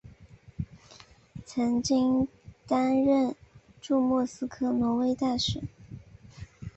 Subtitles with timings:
[1.45, 2.27] 曾经
[2.65, 3.35] 担任
[3.79, 5.61] 驻莫斯科挪威大使。